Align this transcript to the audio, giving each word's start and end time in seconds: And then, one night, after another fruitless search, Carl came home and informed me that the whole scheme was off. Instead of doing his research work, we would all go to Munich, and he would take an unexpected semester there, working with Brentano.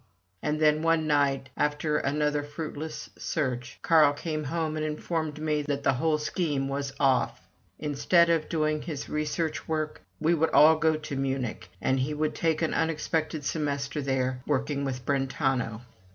And 0.41 0.59
then, 0.59 0.81
one 0.81 1.05
night, 1.05 1.49
after 1.55 1.99
another 1.99 2.41
fruitless 2.41 3.11
search, 3.19 3.77
Carl 3.83 4.13
came 4.13 4.45
home 4.45 4.75
and 4.75 4.83
informed 4.83 5.39
me 5.39 5.61
that 5.61 5.83
the 5.83 5.93
whole 5.93 6.17
scheme 6.17 6.67
was 6.67 6.91
off. 6.99 7.47
Instead 7.77 8.27
of 8.27 8.49
doing 8.49 8.81
his 8.81 9.07
research 9.09 9.67
work, 9.67 10.01
we 10.19 10.33
would 10.33 10.49
all 10.55 10.75
go 10.77 10.95
to 10.95 11.15
Munich, 11.15 11.69
and 11.79 11.99
he 11.99 12.15
would 12.15 12.33
take 12.33 12.63
an 12.63 12.73
unexpected 12.73 13.45
semester 13.45 14.01
there, 14.01 14.41
working 14.47 14.83
with 14.83 15.05
Brentano. 15.05 15.81